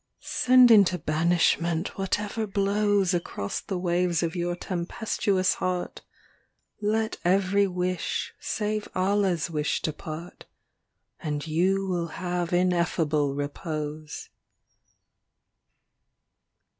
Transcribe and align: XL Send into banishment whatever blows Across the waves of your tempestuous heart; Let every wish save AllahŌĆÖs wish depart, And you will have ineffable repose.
XL 0.19 0.25
Send 0.25 0.71
into 0.71 0.97
banishment 0.97 1.95
whatever 1.95 2.47
blows 2.47 3.13
Across 3.13 3.59
the 3.61 3.77
waves 3.77 4.23
of 4.23 4.35
your 4.35 4.55
tempestuous 4.55 5.53
heart; 5.53 6.01
Let 6.81 7.17
every 7.23 7.67
wish 7.67 8.33
save 8.39 8.87
AllahŌĆÖs 8.95 9.51
wish 9.51 9.79
depart, 9.83 10.45
And 11.19 11.45
you 11.45 11.85
will 11.85 12.07
have 12.07 12.51
ineffable 12.51 13.35
repose. 13.35 14.29